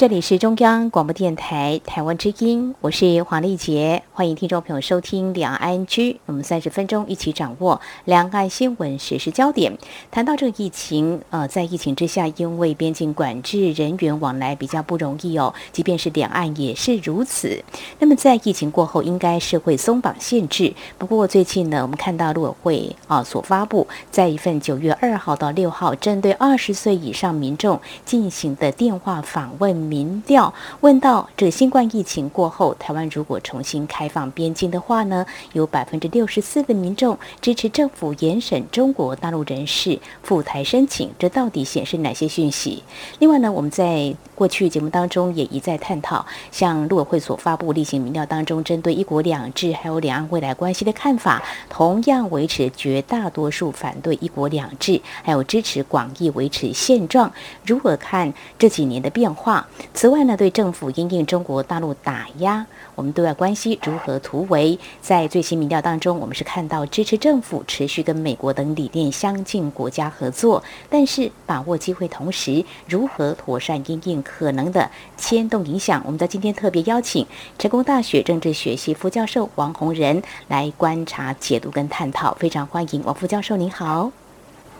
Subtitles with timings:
[0.00, 6.16] 这里是中央广播电台台湾之音，我是黄丽杰，欢迎听众朋友收听两岸 ING。
[6.24, 9.76] 我们三十分钟一起掌握两岸新闻时事焦点。
[10.10, 15.52] 谈到这个疫情，呃，在疫情之下，因为边境管制，人员往来比较不容易哦。
[15.70, 17.62] 即便是两岸也是如此。
[17.98, 20.72] 那么在疫情过后，应该是会松绑限制。
[20.96, 29.89] 不过最近呢，我们看到陆委会啊所发布，在一份九月二号到六号针对二十岁以上民众进行的电话访问。
[29.90, 42.84] 民调问到这新冠疫情过后，台湾如果重新开放边境的话呢，有百分之六十四的民众支持政府严审中国大陆人士赴台申请，这到底显示哪些讯息？
[43.18, 57.32] 另外呢，我们在过去节目当中也一再探讨，像陆委会所发布例行民调当中，针对一国两制还有两岸未来关系的看法，同样维持绝大多数反对一国两制，还有支持广义维持现状。
[57.66, 59.66] 如何看这几年的变化？
[59.92, 64.78] 此外呢，对政府因应中国大陆打压，我们对外关系如何突围？
[65.00, 76.02] 在最新民调当中，我们是看到支持政府持续跟美国等理念相近国家合作，但是把握机会同时，如何妥善因应可能的牵动影响？
[76.04, 77.26] 我们在今天特别邀请
[77.58, 84.10] 成功大学政治学系副教授王洪仁来观察、解读跟探讨，非常欢迎王副教授，您好。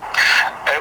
[0.00, 0.74] 哎，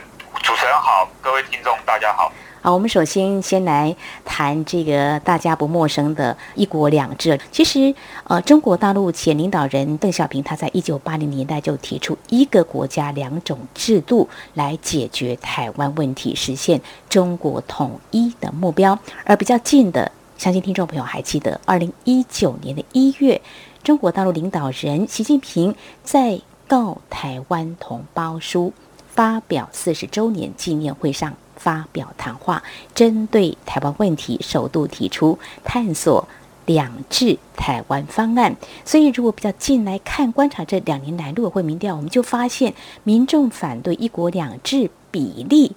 [0.44, 2.32] 主持人好，各位听众大家好。
[2.70, 7.40] 好，我们首先先来谈这个大家不陌生的一国两制。
[7.52, 7.96] 其实，
[8.26, 19.00] 呃，中国大陆前领导人邓小平他在一九八零年代就提出一个国家两种制度来解决台湾问题，实现中国统一的目标。
[19.24, 23.42] 而比较近的，相信听众朋友还记得，二零一九年的一月，
[23.82, 25.74] 中国大陆领导人习近平
[26.04, 26.34] 在
[26.68, 28.72] 《告台湾同胞书》
[29.08, 31.34] 发表四十周年纪念会上。
[31.60, 32.64] 发表谈话，
[32.96, 36.28] 针对台湾问题，首度提出探索
[36.66, 38.56] 两制台湾方案。
[38.86, 45.74] 所以，如果比较近来看观察这两年来陆委会民调，我们就发现民众反对一国两制比例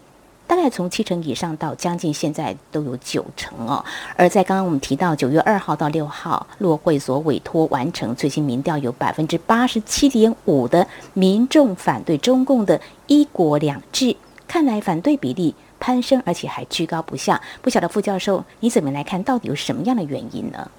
[0.47, 3.83] 大概从七成以上到将近现在都有九成哦。
[4.17, 14.15] 而在刚刚我们提到九月二号到六号，陆委会所委托完成最新民调，有百分之八十七点五的民众反对中共的一国两制。
[14.47, 15.55] 看来反对比例。
[15.83, 17.41] 攀升，而且还居高不下。
[17.61, 19.21] 不晓得副教授你怎么来看？
[19.25, 20.71] 到底有什么样的原因呢？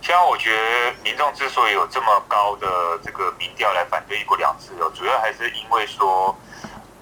[0.00, 2.66] 其实我觉得民众之所以有这么高的
[3.04, 6.36] 这个民调来反对一国两制哦，主要还是因为说，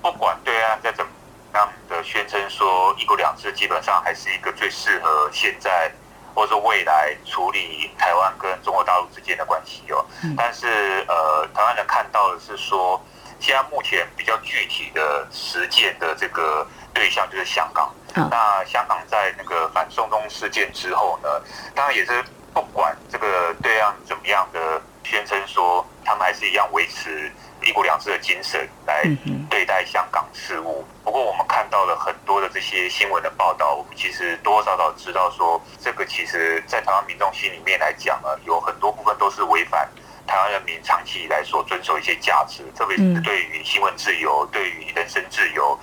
[0.02, 1.10] 不管对岸在怎么
[1.54, 5.90] 样的宣称说一国两制基本上还是一个最适合现在
[6.34, 10.04] 或者说未来处理台湾跟中国大陆之间的关系哦。
[10.22, 13.02] 嗯、但是呃，台湾人看到的是说，
[13.40, 16.66] 现在目前比较具体的实践的这个。
[16.92, 17.92] 对象就是香港。
[18.14, 21.28] 那香港在那个反送中事件之后呢，
[21.74, 22.22] 当然也是
[22.52, 27.32] 不管这个对岸怎么样的宣称说，他们还是一样维持
[27.64, 29.02] 一国两制的精神来
[29.48, 30.86] 对待香港事务。
[31.02, 39.88] 不过我们看到了很多的这些新闻的报道，我们其实多多少少知道说，这个其实在台湾民众心里面来讲呢，有很多部分都是违反。
[40.24, 45.76] 台湾人民长期以来所遵守一些价值，特别是对于新闻自由、对于人身自由、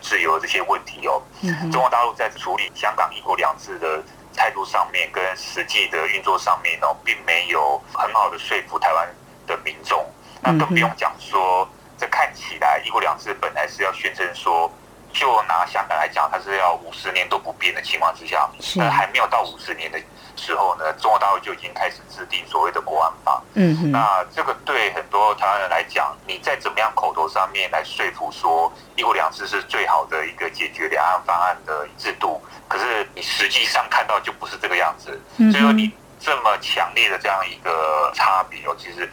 [0.00, 1.22] 自由这些问题哦，
[1.70, 4.02] 中国大陆在处理香港一国两制的
[4.34, 9.08] 态度上面，跟实际的运作上面哦，并没有很好的说服台湾
[9.46, 10.04] 的民众。
[10.42, 11.68] 那更不用讲说，
[11.98, 14.72] 这看起来一国两制本来是要宣称说，
[15.12, 20.00] 就拿香港来讲，它是要五十年都不变的情况之下，那还没有到五十年的。
[20.36, 23.42] 时候呢，中国大陆就已经开始制定所谓的国安法。
[23.54, 35.20] 嗯哼，那这个对很多台湾人来讲，你再怎么样口头上面来说服说一国两制是最好的一个解决两岸方案的制度，可是你实际上看到就不是这个样子。
[35.36, 39.06] 嗯，所以说你这么强烈的这样一个差别哦，其实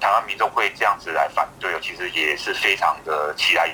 [0.00, 3.68] 台湾民众会这样子来反对哦，其实也是非常的期待。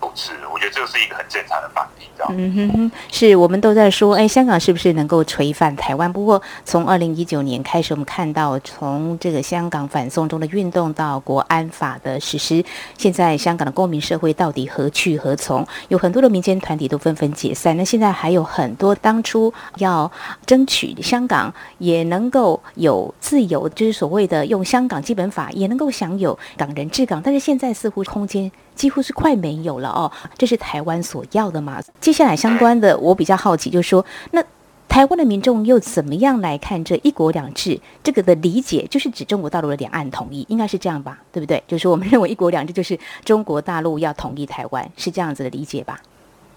[0.00, 2.32] 不是，我觉得这个是一个很正常的反应，这样。
[2.36, 6.12] 嗯哼哼，是我们都在说，哎，香港是不是能够垂范台湾？
[6.12, 12.64] 不过，从二零一九年开始，我们看到从这个香港反送中的运动到国安法的实施，
[12.96, 15.66] 现在香港的公民社会到底何去何从？
[15.88, 17.76] 有很多的民间团体都纷纷解散。
[17.76, 20.10] 那现在还有很多当初要
[20.46, 28.50] 争取香港也能够有自由，就是所谓的用香港基本法也能够享有港人治港，但是现在似乎空间。
[28.78, 30.10] 几乎是快没有了哦。
[30.38, 31.82] 这是台湾所要的嘛？
[32.00, 34.42] 接下来相关的，我比较好奇，就是说，那
[34.88, 38.86] 台湾的民众又怎么样来看这一国两制这个的理解？
[38.88, 41.18] 就是指中国大陆的两岸统一，应该是这样吧？
[41.32, 41.62] 对不对？
[41.66, 45.98] 就是我们认为一国两制就是中国大陆要统一台湾，是这样子的理解吧？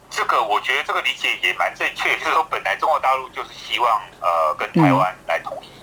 [0.09, 3.89] 这个我觉得这个理解也蛮正确，就是说本来中国大陆就是希望
[4.21, 5.80] 呃跟台湾来统一。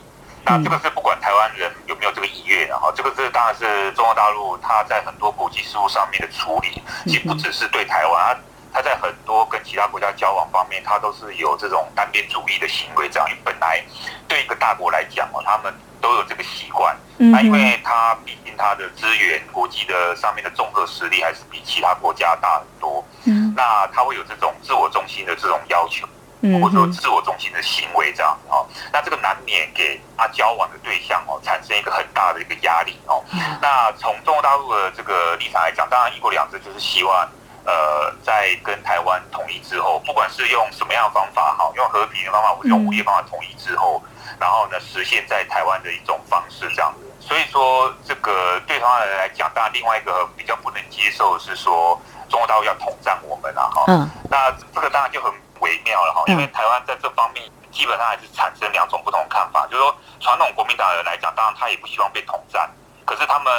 [0.48, 8.34] 那这个是不管台湾人有没有这个意愿，然后这个是当然是中国大陆他在很多国际事务上面的处理，其实不只是对台湾，
[8.72, 13.08] 他他在很多跟其他国家交往方面，他都是有这种单边主义的行为。
[13.08, 13.82] 这样，因为本来
[14.28, 16.96] 对一个大国来讲哦，他们都有这个习惯。
[17.16, 23.04] 那因为他毕竟他的资源、国际的上面的综合实力还是比其他国家大很多。
[23.24, 26.06] 嗯，那他会有这种自我中心的这种要求。
[26.40, 33.25] 或者说自我中心的行为这样子哦，那这个难免给他交往的对象哦产生一个很大的一个压力哦。
[33.61, 37.29] 那从中国大陆的这个立场来讲，当然一国两制就是希望
[37.64, 44.00] 呃在跟台湾统一之后，不管是用什么样的方法哈，用和平的方法或者用武力方法统一之后，
[44.38, 47.05] 然后呢实现在台湾的一种方式这样子。
[47.20, 53.85] 所以说这个对台湾人来讲，当然另外一个比较不能接受的是说中国大陆要统战我们啊哈。
[53.88, 54.08] 嗯。
[54.31, 55.32] 那这个当然就很。
[55.60, 62.69] 微妙了哈，因为台湾在这方面基本上还是产生两种不同的看法，就是说传统国民党人来讲，当然他也不希望被统战，
[63.05, 63.52] 可是他们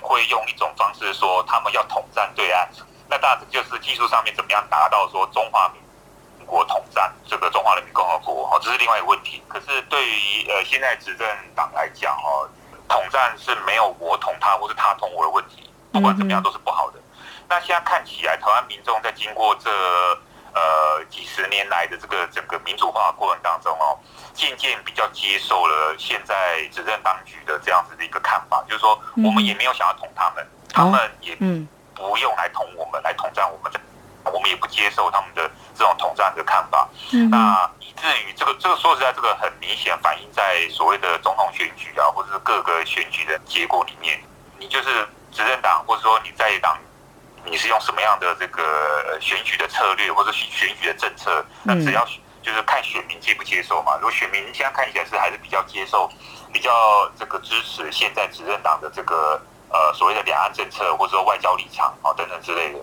[0.00, 2.68] 会用一种方式说他们要统战对岸，
[3.08, 9.42] 那大致就是技术上面怎么样达到说中华民国统战这个中华人民共和国哈，这是另外一个问题。
[9.48, 12.48] 可是对于呃现在执政党来讲哦，
[12.88, 16.98] 统战是没有我统他或是他统我的问题，不管怎么样都是不好的。
[17.48, 19.70] 那现在看起来，台湾民众在经过这
[20.54, 23.98] 呃，几十年来的这个整个民主化过程当中哦，
[24.34, 31.34] 渐渐比较接受了现在执政当局的这样子的一个看法，就是说我们也没有想要捅他们，他们也
[31.94, 33.80] 不用来捅我们，来统战我们的，
[34.30, 36.86] 我们也不接受他们的这种统战的看法。
[37.30, 44.22] 那以至于这个这个说实在，这个很明显反映在所谓的总统选举啊，或者是各个选举的结果里面，
[44.58, 46.78] 你就是执政党，或者说你在野党。
[47.44, 51.44] 你是用什么样的这个选举的策略，或者选选举的政策？
[51.62, 52.04] 那只要
[52.42, 53.94] 就是看选民接不接受嘛。
[53.96, 56.10] 如果选民现在看起来是还是比较接受，
[56.52, 56.70] 比较
[57.18, 59.40] 这个支持现在执政党的这个
[59.70, 62.78] 呃所谓的两岸政策，或者说外交立场啊等等之类的。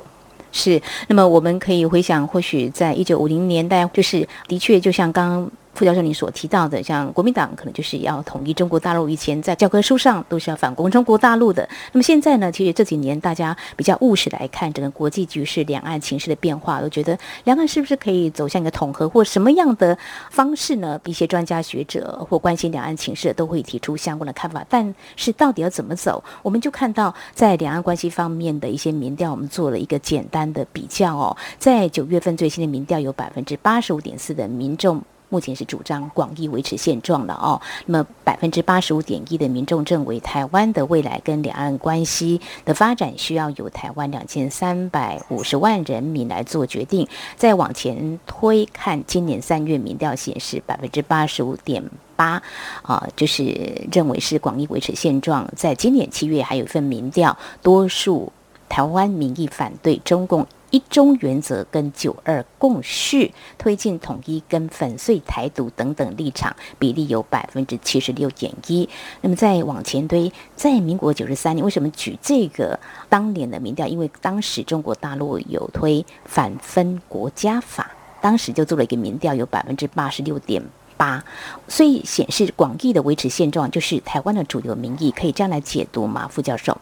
[0.51, 0.81] 是。
[1.07, 5.51] 那么我们可以回想，或许在一九五零年代，就是的确就像刚刚。
[5.73, 11.67] 副教授，你所提到的，像国民党可能就是要统一中国大陆，以前在教科书上都是要反攻中国大陆的。
[11.93, 12.51] 那么现在呢？
[12.51, 19.97] 其实这几年大家比较务实来看整个国际局势、两岸情势的变化，都觉得两岸是不是可以走向一个统合，或什么样的
[20.31, 20.99] 方式呢？
[21.05, 24.65] 一些专家学者或关心两岸情势的都会提出相关的看法。
[24.67, 26.21] 但是到底要怎么走？
[26.41, 31.37] 我们就看到在两岸关系方面的一些民调，我们做了一个简单的比较哦。
[31.57, 35.01] 在九月份最新的民调，有百分之八十五点四的民众。
[35.29, 37.61] 目前是主张广义维持现状的哦。
[37.85, 47.07] 那么百分之八十五点一的民众认为，台湾的未来跟两岸关系的发展需要由台湾两千三百五十万人民来做决定。
[47.35, 51.83] 再往前推，看今年三月民调显示，百分之八十五点
[52.15, 52.41] 八
[52.81, 55.47] 啊，就是认为是广义维持现状。
[55.55, 58.31] 在今年七月还有一份民调，多数
[58.67, 60.45] 台湾民意反对中共。
[60.71, 68.87] 一中原则跟九二共识，推进统一跟粉碎台独等等立场比例有百分之七十六点一。
[69.21, 73.87] 那么再往前推，在民国九十三年，为什么举这个当年的民调？
[73.87, 80.63] 因为当时中国大陆有推反分国家法，当时就做了一个民调，有百分之八十六点
[80.97, 81.23] 八，
[81.67, 86.27] 所以显示广义的维持现状就是台湾的主流民意，可以这样来解读吗？
[86.27, 86.77] 副教授？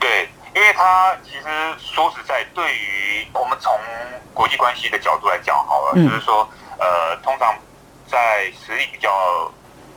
[0.00, 1.46] 对因为他其实
[1.78, 3.72] 说实在，对于我们从
[4.34, 7.54] 国际关系的角度来讲，好了，就是说，呃，通常
[8.08, 9.50] 在实力比较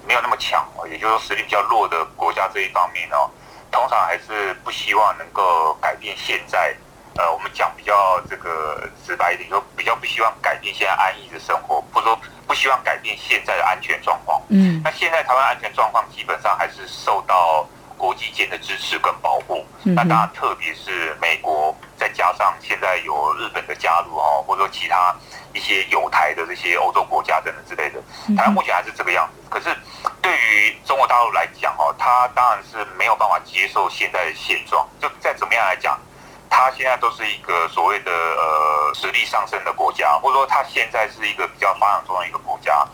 [0.08, 3.30] 没有那么强，也就是说实力比较弱的国家这一方面哦，
[3.72, 6.76] 通常还是不希望能够改变现在，
[7.18, 14.40] 呃，我们讲比较这个直白一点，说比较不希望改变现在安逸的生活，或者说不希望改变现在的安全状况。
[14.50, 17.68] 嗯，那现在台湾安全状况基本上还是受到。
[18.04, 25.16] 国际间的支持跟保护，那当然特别是美国，再加上现在有日本的加入哦，或者说其他
[25.54, 28.02] 一些有台的这些欧洲国家等等之类的，
[28.36, 29.42] 台湾目前还是这个样子。
[29.50, 29.74] 可是
[30.22, 34.86] 对于中国大陆来讲哦，他当然是没有办法接受现在的现状。
[35.00, 35.98] 就再怎么样来讲，
[36.50, 42.86] 它现在都是一个所谓的呃实力上升的国家，或者说它现在是一个比较发展中的一个国家。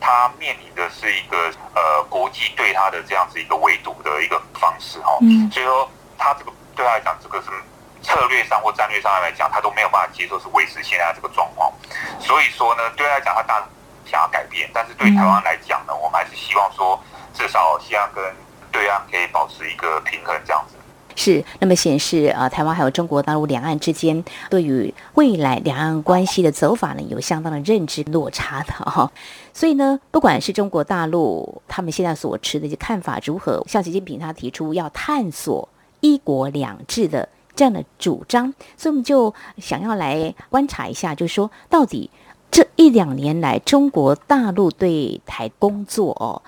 [0.00, 5.18] 他面临的是一个呃国际对他的这样子一个围堵的一个方式哈，
[5.50, 7.48] 所以说他这个对他来讲，这个是
[8.02, 11.72] 策略上或战略上来讲，他都没有办法接受是维持现在这个状况。
[12.20, 13.68] 所以说呢，对他来讲，他当然
[14.04, 17.02] 想要改变，但是对台湾来讲呢，我们还是希望说，
[17.34, 18.22] 至少希望跟
[18.70, 20.75] 对岸可以保持一个平衡这样子。
[21.16, 29.10] 是，那么显示啊，台湾还有中国大陆两岸之间对于未来两岸关系的走法呢，有相当的认知落差的哈。
[29.54, 35.66] 所以呢，不管是中国大陆他们现在所持的一些看法如何，像习近平他提出要探索
[36.00, 42.10] 一国两制的这样的主张，所以我们就想要来观察一下，就是说到底
[42.50, 46.42] 这一两年来中国大陆对台工作哦。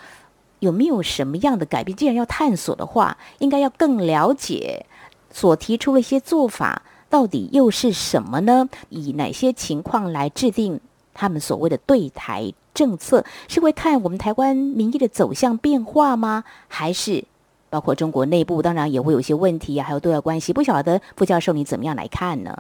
[0.61, 1.97] 有没有什么样的改变？
[1.97, 4.87] 既然要探索的话，应该要更了解
[5.31, 8.69] 所提出的一些做法到底又是什么呢？
[8.89, 10.81] 以哪些情况来制定
[11.15, 13.25] 他们所谓的对台政策？
[13.49, 16.45] 是会看我们台湾民意的走向变化吗？
[16.69, 17.25] 还是
[17.71, 20.53] 包括中国内部，当然也会有一些问题啊，还有对外关系？
[20.53, 22.57] 不晓得傅教授你怎么样来看呢？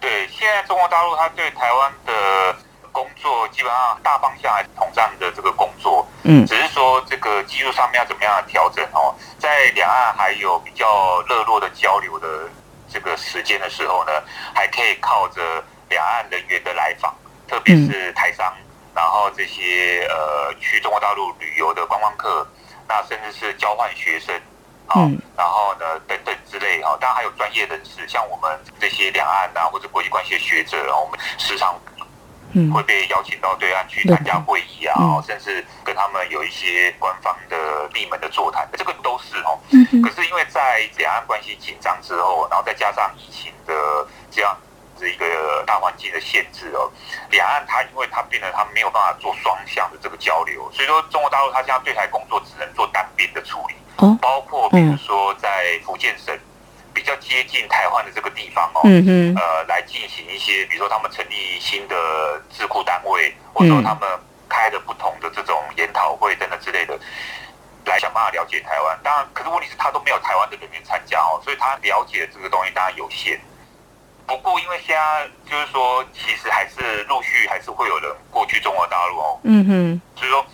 [0.00, 2.56] 对，现在中国大陆他对台湾的。
[2.94, 12.48] 工作基本上大方向还是统战的这个工作，嗯，只是说这个技术上面要怎么样的调整哦，在两岸还有比较热络的交流的
[12.88, 14.12] 这个时间的时候呢，
[14.54, 15.42] 还可以靠着
[15.88, 17.12] 两岸人员的来访，
[17.48, 18.54] 特别是台商，
[18.94, 22.46] 然后这些呃去中国大陆旅游的观光客，
[22.86, 24.32] 那甚至是交换学生，
[24.94, 31.74] 嗯，然后呢等等之类哈，当然还有专业人士，像我们这些两岸啊或者国际关系的学者，我们时常。
[32.72, 39.58] 会被邀请到对岸去参加会议啊，嗯、甚至跟他们有一些官方的闭门的座谈，这个都是哦。
[40.02, 43.74] 可是因为在两岸关系紧张之后，然后再加上疫情的
[44.30, 44.56] 这样
[44.96, 46.90] 子一个大环境的限制哦，
[47.30, 53.74] 两岸它因为它变得它没有办法做双向的这个交流，所以说中国大陆它现在对台工作只能做单边的处理，
[54.20, 56.38] 包括比如说在福建省。
[56.94, 64.08] 比较接近台湾的这个地方哦，嗯哼，呃，来进行一些，比如说他们成立新的智库单位，或者说他们
[64.48, 66.96] 开的不同的这种研讨会等等之类的，
[67.84, 68.96] 来想办法了解台湾。
[69.02, 73.40] 当然，可是问题是他都没有台湾的人员参加哦，所以他了解的这个东西当然有限。
[74.26, 80.46] 不过，因为现在就是说，其实还是陆续还是会有人过去中国大陆哦，嗯哼，所以说。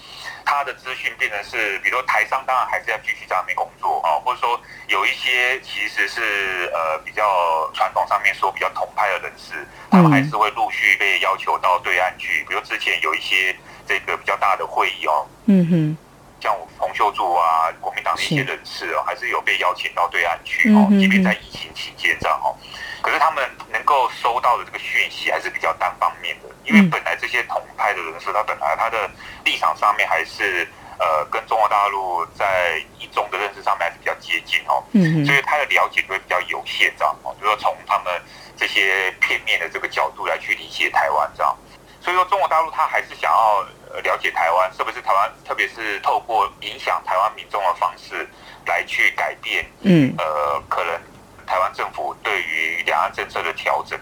[0.50, 12.44] 他的资讯变成是，比如说台商当然还是要继续在那边工作啊，或者说有一些其实是呃比较传统上面说比较统派的人士，他们还是会陆续被要求到对岸去。
[12.48, 13.54] 比如之前有一些
[13.86, 15.96] 这个比较大的会议哦，嗯哼，
[16.42, 22.58] 像洪秀柱啊，国民党的一些人士哦，还是有被邀请到对岸去哦，即便在疫情期间这样哦。
[23.02, 29.10] 可是他们能够收到的这个讯息还是比较单方面的，因为本来这些统派的人士，他本来他的
[29.44, 30.66] 立场上面还是
[30.98, 38.12] 呃跟中国大陆在一中的认识上面还是比较接近哦，嗯，所以他的了解会比较有限这样哦，就是说从他们
[38.56, 41.56] 这些片面的这个角度来去理解台湾这样，
[42.00, 43.62] 所以说中国大陆他还是想要
[44.02, 48.28] 了解台湾特别是台湾，特别是透过影响台湾民众的方式
[48.66, 51.00] 来去改变，嗯，呃，可能。
[51.50, 53.98] 台湾政府对于两岸政策的调整，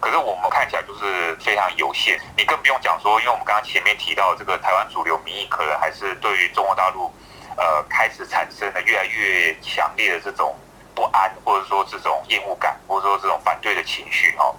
[0.00, 2.18] 可是我们看起来就是非常有限。
[2.34, 7.12] 你更不用讲说，因为我们刚刚前面提到这个台湾主流民意，可能还是对于中国大陆，
[7.58, 10.56] 呃，开始产生了越来越强烈的这种
[10.94, 14.56] 不安，或者说这种厌恶感，或者说这种反对的情绪哦。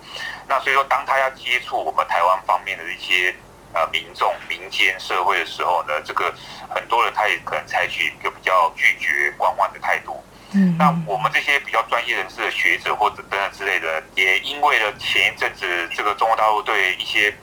[0.48, 3.33] 那所以说，当他要接触我们台湾方面的一些
[3.74, 6.31] 呃民众、民间社会的时候呢，这个
[6.69, 10.24] 很多人他也可能采取一个比较拒绝、观望的态度。
[10.53, 15.65] 嗯，那我们这些比较专业人士的学者或者等等之类的，也因为了前一阵子
[15.95, 17.33] 这个中国大陆对一些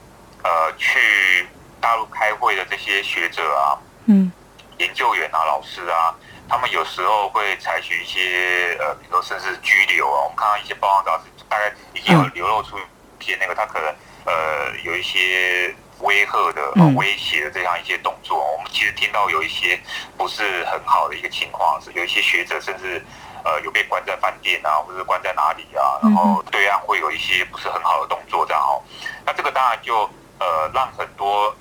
[0.42, 1.46] 呃去
[1.80, 4.30] 大陆开会的这些学者啊，嗯，
[4.78, 6.14] 研究员啊、老师啊，
[6.48, 10.22] 他们有时候会采取一些呃，比如说甚至拘留啊。
[10.24, 12.76] 我们看到一些报道是大概已经有流露出
[13.20, 13.88] 一些那个他可能
[14.24, 15.74] 呃有一些。
[16.00, 19.80] 威吓的、威胁的这样一些动作，我们其实听到有一些
[20.16, 23.02] 不是很好的一个情况，是有一些学者甚至
[23.44, 28.82] 呃有被关在饭店啊，或者关在哪里啊，然后对岸会有一些不是很好的动作这样哦。
[29.24, 31.54] 那这个当然就呃让很多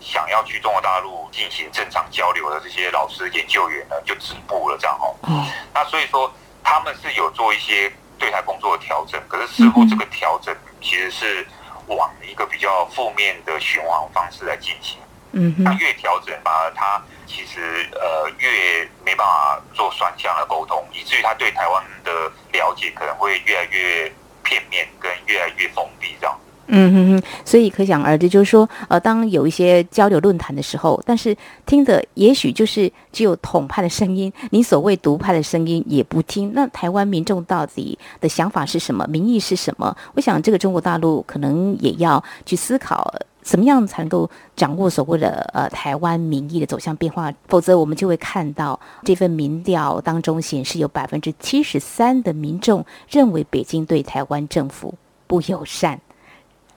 [0.00, 5.14] 想要去中国大陆进行正常交流的这些老师研究员呢就止步了这样哦。
[5.28, 11.46] 嗯那所以说他们是有做一些对台工作的调整，可是似乎这个调整其实是。
[11.86, 14.98] 往一个比较负面的循环方式来进行，
[15.32, 24.12] 嗯哼，那越调整吧，他其实呃越没办法做双向的沟通，以至于他对台湾的了解可能会越来越
[24.42, 26.38] 片面，跟越来越封闭这样。
[26.74, 31.36] 嗯哼哼，所以可想而知，就是说，呃，当有一些交流论坛的时候，但是
[31.66, 36.50] 听的也许就是只有统派的声音，你所谓独派的声音也不听。
[36.54, 39.06] 那台湾民众到底的想法是什么？
[39.06, 39.94] 民意是什么？
[40.14, 54.94] 我想这个中国大陆可能也要去思考，怎么样才能够掌握所谓的呃台湾民意的走向变化，否则我们就会看到这份民调当中显示，有百分之七十三的民众认为北京对台湾政府
[55.26, 56.00] 不友善。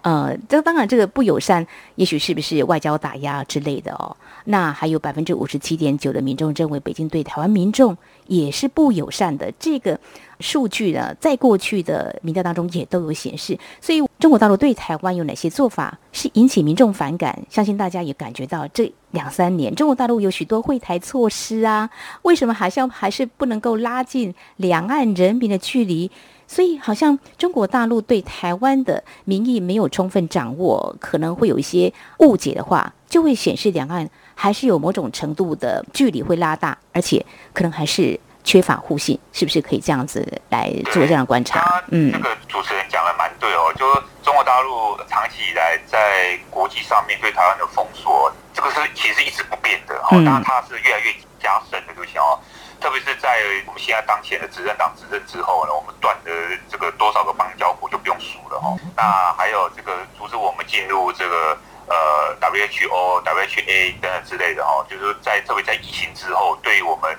[0.05, 4.15] 呃，这当然，这个不友善，也许是不是外交打压之类的哦？
[4.43, 7.97] 那还有百分之五十七点九的民众认为北京对台湾民众
[8.27, 9.51] 也是不友善的。
[9.57, 9.99] 这个
[10.39, 13.57] 数据呢，在过去的民调当中也都有显示。
[13.81, 17.39] 所以，中国大陆对台湾有哪些做法是引起民众反感？
[17.49, 21.89] 相信大家也感觉到，这两三年中国大陆有许多惠台措施啊，
[22.21, 26.11] 为什么好像还是不能够拉近两岸人民的距离？
[26.47, 41.83] 所以，好像中国大陆对台湾的民意没有充分掌握，可能会有一些误解的话，就会显示两岸还是有某种程度的距离会拉大，而且可能还是缺乏互信，是不是可以这样子来做这样的观察？
[41.89, 43.91] 嗯，这个主持人讲的蛮对哦，就
[44.23, 52.37] 中国大陆长期以来在国际上面对台湾的封锁，这个是其实一直不变的哦，当然它是越来越加深的，对不对哦？
[52.85, 56.31] 特别是在我们现在当前的执政党执政之后呢，我们断的
[56.69, 58.77] 这个多少个邦交国就不用数了哈。
[58.95, 67.17] 那还有这个阻止我们进入这个呃 WHO、WHA 等等之类的哈，就是在特别在疫情之后，对于我们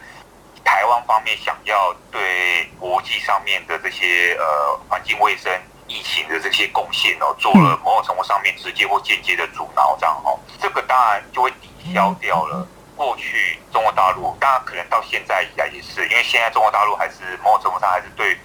[0.63, 5.53] 台湾方面想要对国际上面的这些呃环境卫生、
[5.89, 12.65] 疫情的这些贡献哦，做了某种程度上面直接或间接的阻挠，这样哦，这个当然就会抵消掉了。
[12.97, 18.37] 过去中国大陆，当然可能到现在以来也是，因为现在中国大陆还是某种程度上还是对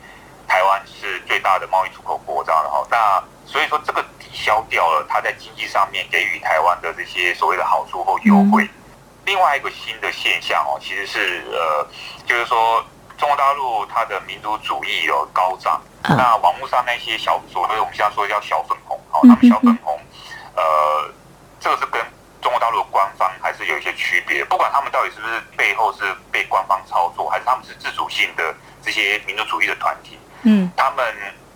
[0.46, 2.86] 台湾是最大的贸易出口国这样的哈。
[2.92, 8.70] 那所以说这个抵消掉了它在经济上面给予台湾的这些所谓的好处或优惠。
[9.26, 11.88] 另外一个新的现象哦，其实是呃，
[12.26, 12.84] 就是说
[13.18, 19.98] 中国大陆它的民族主义有高涨，那网络上那些小所谓我们现在说叫小粉红，哦，他们小粉红，
[20.56, 21.10] 呃，
[21.60, 22.02] 这个是跟。
[22.90, 26.00] 官方还是有一些区别，不管他们到底是不是背后是
[26.32, 31.06] 被官方操作，还是他们是自主性的这些民族主义的团体，嗯，他们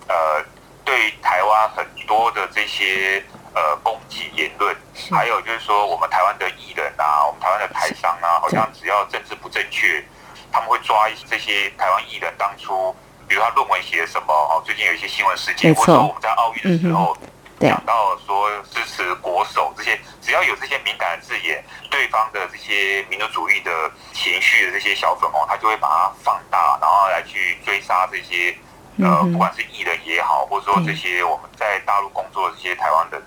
[0.08, 0.44] 呃
[0.84, 4.76] 对台湾很多的这些呃攻击言论，
[5.12, 10.04] 还有就是说我们台湾的艺人啊，我们台湾的台商啊，好像只要政治不正确，
[10.52, 12.96] 他们会抓一些这些台湾艺人当初，
[13.28, 17.18] 比如他论文写什么，哦，最近有一些新闻事件，或者说我们在奥运的时候。
[17.22, 17.30] 嗯
[17.60, 28.56] 讲到说支持国手这些，只要有这些敏感的字眼，对方的这些民族主义的情绪的这些小粉红，他就会把它放大，然后来去追杀这些
[29.00, 33.22] 呃，不管是艺人也好，或者说这些我们在大陆工作的这些台湾人，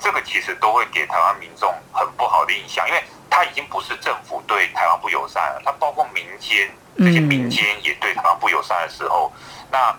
[0.00, 9.30] 这个其实都会给台湾民众很不好的印象，因为他已经不是政府对台湾不友善了，他包括民间这些民间也对台湾不友善的时候，
[9.70, 9.94] 那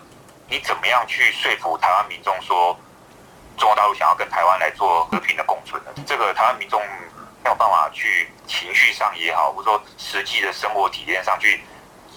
[0.48, 2.76] 你怎么样去说服台湾民众说？
[3.56, 6.80] 中国大陆想要跟台湾来做和平的共存的，这个台湾民众
[7.42, 11.62] 没有办法去情绪上也好，或者说实际的生活体验上去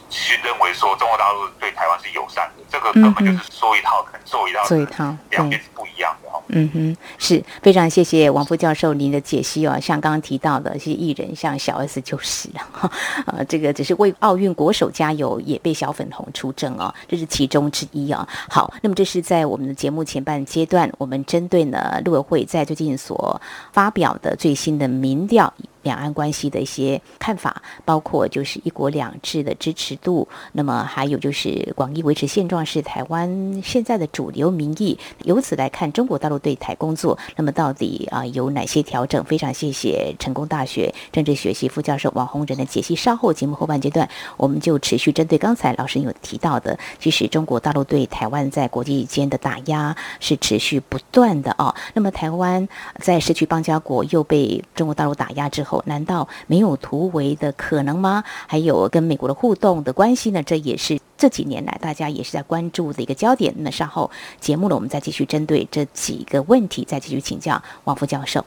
[0.10, 6.42] 去认为说中国大陆对台湾是友善的，这个根本就是说一套，可能做一套，做一套，两边是不一样的哦。
[6.48, 9.80] 嗯哼，是非常谢谢王副教授您的解析哦。
[9.80, 12.92] 像刚刚提到的一些艺人，像小 S 就是了哈，
[13.28, 18.28] 呃，这个只是为奥运国手加油，也被小粉红出征哦，这是其中之一啊。
[18.50, 23.40] 好，那么这是在我们的节目前半阶段，我们针对呢陆委会在最近所
[23.72, 25.54] 发表的最新的民调。
[25.90, 34.96] 两岸关系的一些看法，包括就是一国两制的支持度，那么还有就是广义维持现状是台湾现在的主流民意。
[35.24, 39.24] 由此来看，中国大陆对台工作，那么到底啊有哪些调整？
[39.24, 42.96] 非常谢谢成功大学政治学系副教授王洪仁的解析。
[42.96, 51.74] 稍后节目后半阶段，我们就持续针对刚才老师有提到的，其实中国大陆对台湾在国际间的打压是持续不断的哦。
[51.96, 52.68] 那么台湾
[53.00, 55.79] 在失去邦交国，又被中国大陆打压之后。
[55.86, 58.24] 难道没有突围的可能吗？
[58.48, 60.42] 还有跟美国的互动的关系呢？
[60.44, 63.54] 这也是这几年来大家也是在关注的一个焦点。
[63.58, 68.46] 那稍后节目呢，我们再继续针对这几个问题再继续请教王副教授。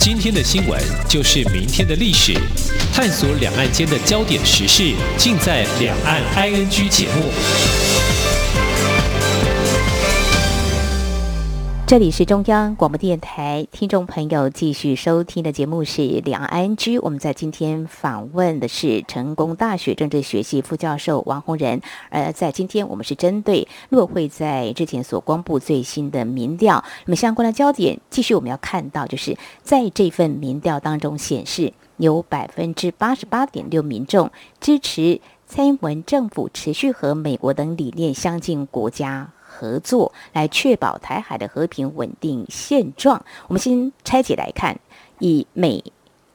[0.00, 2.32] 今天的新闻就是明天的历史，
[2.94, 7.97] 探索两岸间的焦点时事，尽在《两岸 ING》节目。
[11.88, 16.76] 这里是中央广播电台，听众朋友继续收听的节目是《两岸 ING》。
[17.00, 21.80] 我们在今天访问的是成功大学政治学系副教授王洪仁。
[22.10, 43.24] 而在今天，我们是针对陆委会在之前所公布最新的民调，那么相关的焦点，继续我们要看到，就是在这份民调当中显示，有百分之八十八点六民众支持蔡英文政府持续和美国等理念相近国家合作来确保台海的和平稳定现状。
[43.48, 44.78] 我们先拆解来看，
[45.18, 45.82] 以美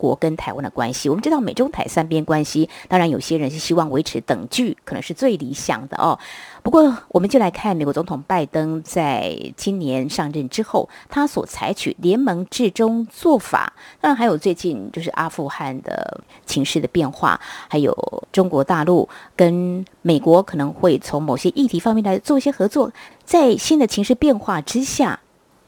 [0.03, 6.19] 国跟台湾的关系，我们知道美中台三边关系，当然有些人是希望维持等距，可能是最理想的哦。
[6.61, 13.71] 不过，我们就来看美国总统拜登在今年上任之后，他所采取联盟制中做法。
[14.01, 17.39] 当然，还有最近就是阿富汗的情势的变化，
[17.69, 17.95] 还有
[18.33, 22.91] 中国大陆跟美国可能会从某些议题方面来做一些合作。
[23.23, 25.21] 在新的情势变化之下，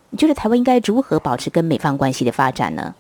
[0.10, 2.94] 你觉得台湾应该如何保持跟美方关系的发展呢？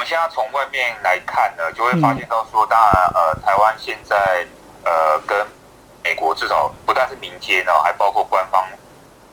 [0.00, 4.46] 我们现在从外面来看呢，就会发现到说，当然，呃，台湾现在
[4.82, 5.46] 呃跟
[6.02, 8.66] 美国至少不但是民间呢，还包括官方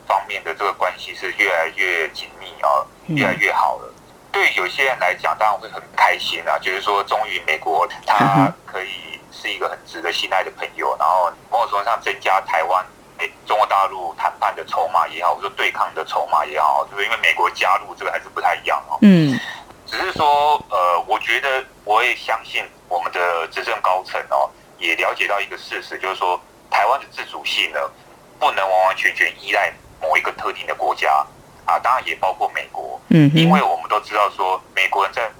[0.06, 3.94] 方面的这个关系是越来越紧密啊，越来越好了。
[4.30, 12.84] 对有些人来讲，当然会很开心啊，就是说，终于美国它 可以是一个很值得信赖的朋友，然后某种程度上增加台湾
[13.20, 18.98] 诶中国大陆谈判的筹码也好，或者对抗的筹码也好，就是因为美国加入这个还是不太一样哦。
[19.00, 19.40] 嗯。
[19.90, 27.78] 只是说，呃，我觉得我也相信我们的执政高层哦，也了解到一个事实，就是说，台湾的自主性呢，
[28.38, 31.26] 不能完完全全依赖某一个特定的国家
[31.64, 35.30] 啊，当然也包括美国，嗯，因为我们都知道说，美国人在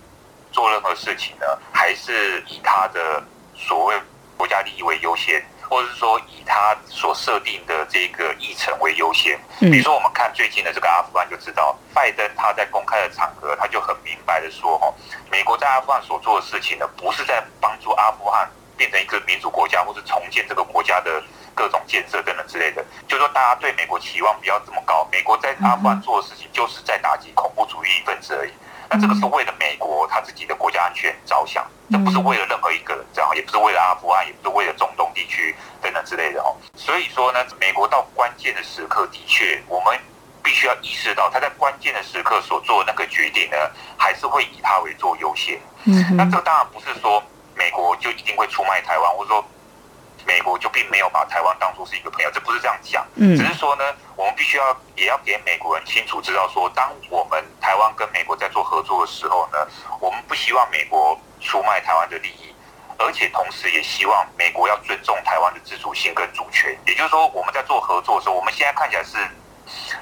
[0.51, 3.23] 做任何事情呢，还是以他的
[3.55, 3.97] 所谓
[4.37, 5.45] 国家利益为优先。
[5.71, 6.68] 或者是说以他
[6.99, 14.93] 所设定的这个议程为优先，比如说我们看最近的这个阿富汗就知道，拜登他在公开的场合他就很明白的说，哈，
[15.31, 21.23] 美国在阿富汗所做的事情呢，不是在帮助阿富汗变成一个民主国家，或是重建这个国家的
[21.55, 28.51] 各种建设等等之类的，就是说大家对美国期望不要这么高，美国在阿富汗做的事情就是在打击恐怖主义分子而已。
[28.91, 36.57] 那这个是为了美国他自己的国家安全着想，这不是为了任何一个人这样，也不是为了阿富汗，也不是为了中东地区等等之类的哦。
[36.75, 39.99] 所以说呢，美国到关键的时刻，的确我们
[40.43, 43.57] 必须要意识到，他在关键的时刻所做的那个决定呢，
[43.97, 45.61] 还是会以他为做优先。
[45.85, 47.23] 嗯，那这当然不是说
[47.55, 49.45] 美国就一定会出卖台湾，或者说。
[50.29, 53.83] 美国就并没有把台湾当作是一个朋友，这不是这样讲，只是说呢，
[54.15, 59.59] 我们必须要也要给美国人清楚知道说，当我们台湾跟美国在做合作的时候呢，
[59.99, 62.55] 我们不希望美国出卖台湾的利益，
[62.99, 66.77] 而且同时也希望美国要尊重台湾的自主性跟主权。
[66.87, 69.17] 也就是说，我们在做合作的时候，我们现在看起来是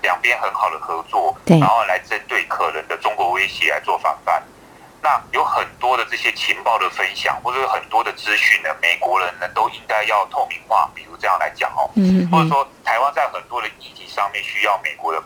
[0.03, 4.43] 两边很好的合作，然后来针对可能的中国威胁来做防范。
[5.07, 10.91] 那有很多的这些情报的分享，或者有很多的资讯呢，美国人呢都应该要透明化。
[10.97, 15.23] 比如这样来讲哦，嗯，或者说台湾在很多的议题上面需要美国的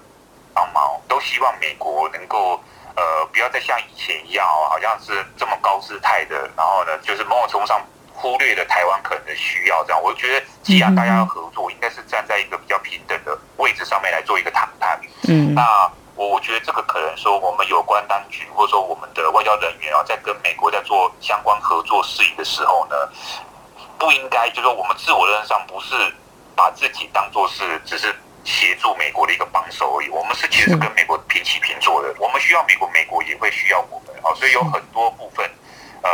[0.52, 2.62] 帮忙，都希望美国能够
[2.94, 7.80] 呃不要再像以前一样哦，好像是这么高姿态的，然后呢就是某种程度上
[8.12, 9.82] 忽略了台湾可能的需要。
[9.84, 15.00] 这样，我觉得既然大家要合作，应该是站在一个比较平等的位置上面来做一个谈判。
[15.26, 15.90] 嗯，那。
[16.20, 22.94] 我我觉得这个可能说，我们有关当局或者说我们的外交人员啊，在跟美国在做相关合作事宜的时候呢，
[23.98, 25.94] 不应该就是说我们自我认识上不是
[26.54, 32.14] 把自己当做是只是协助美国的一个帮手而已，我们是其实是跟美国平起平坐的。
[32.18, 35.50] 我们需要美国，美国也会需要我们啊，所以有很多部分，
[36.02, 36.10] 呃，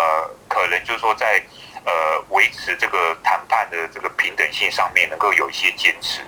[0.47, 1.43] 可能就是说在
[1.85, 1.93] 呃
[2.29, 6.25] 维持这个谈判的这个平等性上面，能够有一些坚持。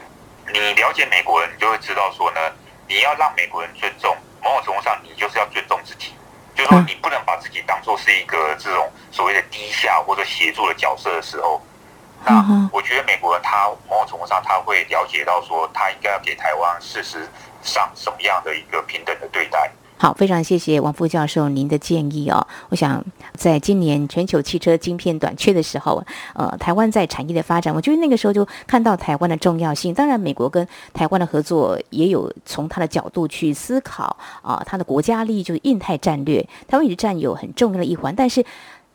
[0.52, 2.40] 你了解美国人，你就会知道说呢。
[2.88, 6.12] 你要让美国人尊重，某种程度上，你就是要尊重自己。
[6.54, 11.60] 就是说，你不能把自己当做是一个这种所谓的低下或者协助的角色的时候。
[12.24, 17.28] 那我觉得美国人他某种程度上他会了解到说，他应该要给台湾事实
[17.62, 19.70] 上什么样的一个平等的对待。
[19.98, 22.44] 好，非常谢谢王副教授您的建议哦。
[22.70, 23.04] 我想，
[23.38, 29.94] 在今年全球汽车晶片短缺的时候，呃，台湾在产业的发展，我觉得那个时候就看到台湾的重要性。
[29.94, 38.12] 当然，美国跟台湾的合作也有从他的角度去思考啊，他的国家利益就是印太战略，台湾也是占有很重要的一环。
[38.14, 38.44] 但是，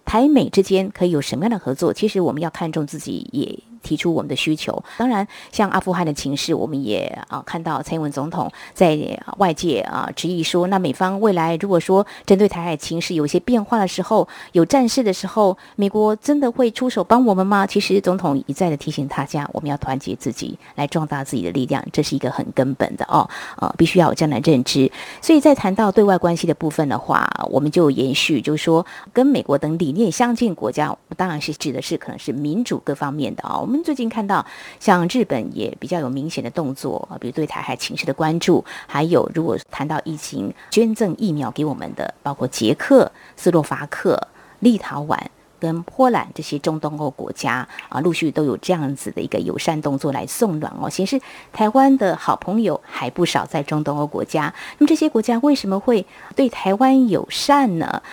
[0.04, 1.94] 台美之间可以有什么样的合作？
[1.94, 3.73] 其实我们要看重自己也。
[3.84, 4.84] 提出我们的需求。
[4.98, 8.98] 当然，像阿富汗的情势，我们也啊看到蔡英文总统在
[9.38, 17.68] 外界啊质疑说，那美方未来如果说针对台海情势有一些变化的时候，有战事的时候，美国真的会出手帮我们吗？
[17.68, 24.90] 其实总统一再的提醒大家，我们要团结自己，来壮大自己的力量，这是一个很根本的哦，呃，必须要有这样的认知。
[25.22, 33.62] 所以在谈到对外关系的部分的话，我们就延续，就是说跟美国等理念相近国家，当然是指的是可能是民主各方面的啊。
[33.74, 34.46] 我们最近看到，
[34.80, 44.28] 像日本也比较有明显的动作啊，比如对台海情势的关注，还有如果谈到疫情捐赠疫苗给我们的，包括捷克、斯洛伐克、
[44.60, 45.18] 立陶宛。
[45.60, 51.22] 跟波兰这些中东欧国家啊，陆续都有这样子的一个友善动作来送暖哦，显示
[51.54, 54.54] 台湾的好朋友还不少在中东欧国家。
[54.78, 56.06] 那么这些国家为什么会
[56.36, 58.04] 对台湾友善呢？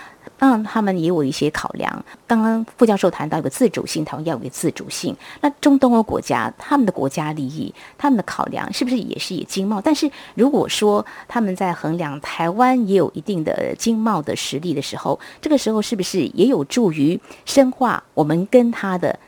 [0.41, 2.03] 当然，他们也有一些考量。
[2.27, 5.15] 刚刚副教授谈到一个自主性，台湾要有个自主性。
[5.43, 9.83] 那中东欧国家他们的国家利益，他们的考量是不是也是以经贸？
[9.83, 19.19] 但是如果说他们在衡量台湾也有一定的经贸的实力的时候，这个时候是不是也有助于深化我们跟他的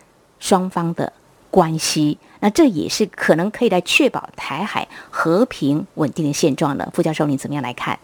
[0.41, 1.13] 双方的
[1.51, 2.17] 关系？
[2.41, 6.91] 那这也是可能可以来确保台海和平稳定的现状呢？
[6.95, 7.99] 副教授，你怎么样来看？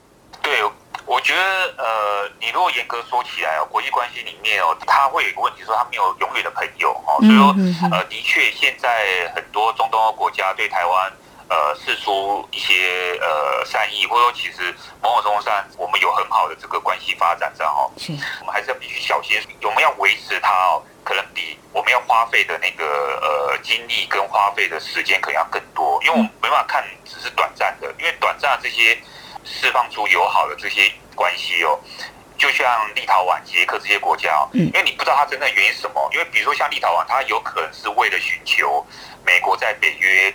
[1.08, 11.10] 我觉得，呃，你如果严格说起来哦，国际关系里面哦，他会有一个问题，说他没有永远的朋友哦，所以说，呃，的确，现在很多中东欧国家对台湾，
[11.48, 17.90] 呃，释出一些呃善意，或者说其实某种程度上，我们有很好的这个关系发展上哦，
[18.40, 22.84] 我们还是要必须小心，我们要维持它哦，可能比我们要花费的那个
[23.22, 28.98] 呃精力跟花费的时间可能要更多，因为我们没办法看只是短暂的，因为短暂的这些。
[29.48, 31.78] 释放出友好的这些关系哦，
[32.36, 38.86] 就像立陶宛、捷克这些国家哦，因为你不知道它真正原因是什么，因为比如说像立陶宛，它有可能是为了寻求
[39.24, 40.32] 美国在北约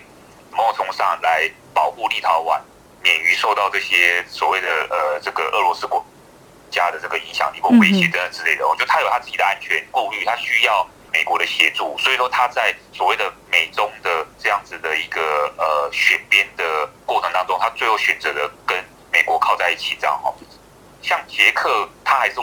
[0.52, 2.60] 某种程度上来保护立陶宛
[3.02, 6.04] 免于受到这些所谓的呃这个俄罗斯国
[6.69, 18.84] 家的这个影响力或威胁等等之类的，我觉得它有它自己的安全顾虑，它需要美国的协助，所以说它在所谓的美中的这样子的一个呃选边的过程当中，它最后选择了跟。
[19.13, 20.34] 美国靠在一起这样哈，
[21.04, 22.36] 像捷克，他还是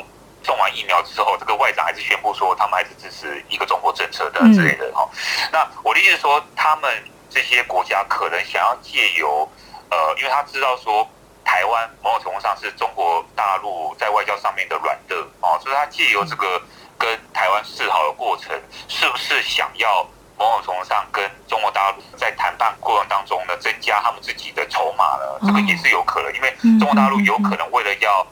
[0.42, 5.06] 种完疫苗之后，这个外长还是宣布说，他们还是支持一个中国政策的之类的哈。
[5.52, 9.46] 那我的意思是说，他们这些国家可能想要借由
[9.90, 11.06] 呃，因为他知道说
[11.44, 16.62] 台湾某种程度上是中国大陆在外交上面的软肋哦，所以他借由这个
[16.96, 18.54] 跟台湾示好的过程，
[18.88, 20.06] 是不是想要？
[20.40, 28.26] 某种程度上跟中国大陆在谈判过程当中呢，增加他们自己的筹码了，这个也是有可能，因为中国大陆有可能为了要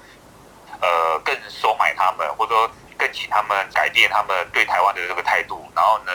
[0.81, 6.13] 呃更收买他们，或者说更请他们改变他们对台湾的这个态度，然后呢，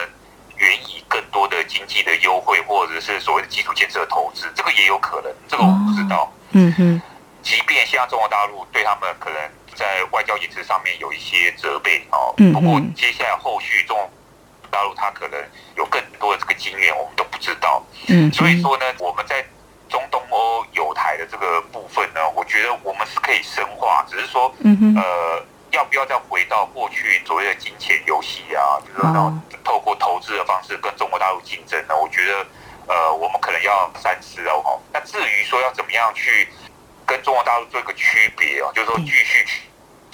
[0.56, 6.28] 援以更多的经济的优惠，或者是所谓的基础建设的投资，这个也有可能，这个我不知道。
[6.50, 7.00] 嗯哼，
[7.40, 9.38] 即便现在中国大陆对他们可能
[9.76, 13.96] 在外交言辞上面有一些责备哦，不过接下来后续中。
[14.74, 15.40] 大陆他可能
[15.76, 17.80] 有更多的这个经验，我们都不知道。
[18.08, 19.40] 嗯，所以说呢，我们在
[19.88, 29.32] 中东欧有台的这个部分呢，我觉得我们是可以深化，只是说，嗯呃，要不要再回到过去所谓的金钱游戏啊，就是说
[29.62, 31.94] 透过投资的方式跟中国大陆竞争呢？
[31.96, 32.46] 我觉得，
[32.88, 34.80] 呃，我们可能要三思哦。
[34.92, 36.48] 那至于说要怎么样去
[37.06, 39.62] 跟中国大陆做一个区别哦，就是说继续去。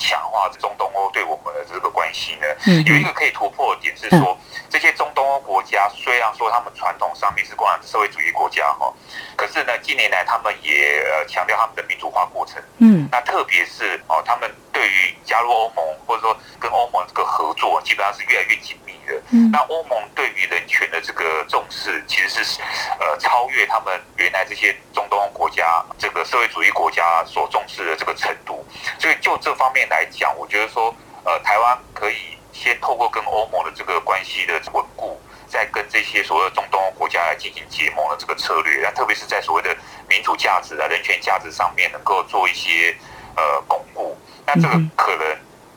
[0.00, 2.46] 强化中东欧对我们的这个关系呢，
[2.86, 4.36] 有一个可以突破的点是说，
[4.70, 8.90] 这些中东欧国家虽然说他们传统上面是共产社会主义国家哈，
[9.36, 12.60] 可是呢，近年来他们也强调他们的民主化过程。
[12.78, 19.22] 嗯，那特别是哦，他们对于加入欧盟或者说跟欧盟这个合作，基本上是越来越紧密的。
[19.30, 22.62] 嗯，那欧盟对于人权的这个重视，其实是
[22.98, 28.59] 呃超越他们原来这些中东欧国家这个社会主义国家所重视的这个程度。
[28.98, 39.76] 所以就这方面来讲，我觉得说，呃，台湾可以先透过跟欧盟的这个关系的稳固，再跟这些所谓的中东欧国家来进行结盟的这个策略，那特别是在所谓的
[40.09, 42.96] 民主价值啊、人权价值上面，能够做一些
[43.37, 44.16] 呃巩固。
[44.46, 45.37] 那这个可能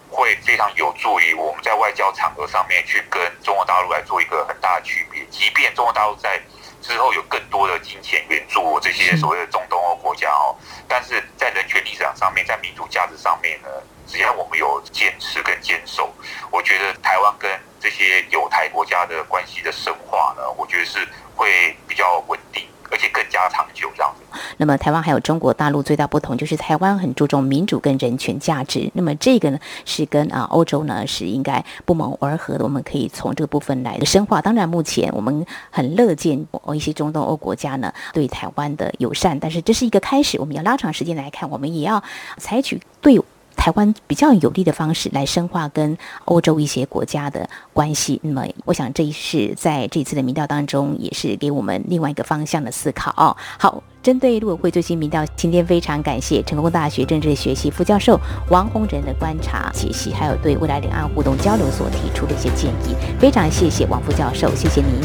[0.10, 5.23] 会非常有助于我们在外交场合上面去跟中国大陆来做一个很大的区别。
[5.29, 6.41] 即便中国大陆在
[6.83, 10.53] 之后有更多的金钱援助这些所谓的中东欧国家哦，
[10.87, 13.69] 但是在人权立场上面，在民主价值上面呢，
[14.05, 16.13] 只要我们有坚持跟坚守，
[16.51, 24.22] 我觉得台湾跟这些犹太国家的关系的深化呢，我觉得是会比较稳定，而且更加长久这样子。
[24.57, 28.89] 那么台湾还有中国大陆最大不同就是台湾很注重民主跟人权价值。
[28.93, 32.63] 那么这个呢是跟啊欧洲呢是应该不谋而合的。
[32.63, 34.41] 我们可以从这个部分来深化。
[34.41, 40.39] 当然目前我们很乐见一些中东欧国家呢对台湾的友善，但是这是一个开始。
[40.39, 42.03] 我们要拉长时间来看，我们也要
[42.37, 43.19] 采取对。
[43.55, 53.37] 台湾比较有利的方式来深化跟欧洲一些国家的关系，那么我想这一是在这次的民调当中，也是给我们另外一个方向的思考哦。
[53.59, 65.01] 好，针对陆委会最新民调，今天非常感谢成功大学政治学系副教授王洪仁的观察解析，还有对未来两岸互动交流所提出的一些建议，非常谢谢王副教授，谢谢您，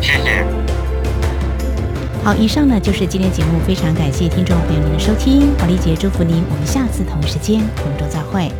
[0.00, 0.44] 谢谢。
[2.24, 8.50] 好，以上呢就是今天节目，非常感谢听众朋友您的收听，黄丽姐祝福您，我们下次同时间空中再会。